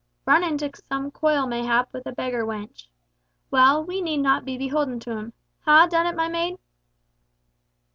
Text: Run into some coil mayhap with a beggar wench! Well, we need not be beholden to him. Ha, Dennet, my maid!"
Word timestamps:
Run 0.25 0.43
into 0.43 0.71
some 0.89 1.11
coil 1.11 1.45
mayhap 1.45 1.89
with 1.93 2.07
a 2.07 2.11
beggar 2.11 2.43
wench! 2.43 2.87
Well, 3.51 3.83
we 3.85 4.01
need 4.01 4.17
not 4.17 4.45
be 4.45 4.57
beholden 4.57 4.99
to 5.01 5.11
him. 5.11 5.33
Ha, 5.65 5.85
Dennet, 5.85 6.15
my 6.15 6.27
maid!" 6.27 6.57